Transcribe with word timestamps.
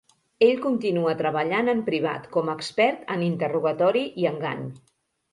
Ell 0.43 0.55
continua 0.61 1.11
treballant 1.17 1.67
en 1.73 1.83
privat 1.89 2.25
com 2.35 2.49
a 2.49 2.55
expert 2.59 3.03
en 3.17 3.25
interrogatori 3.27 4.03
i 4.23 4.27
engany. 4.31 4.65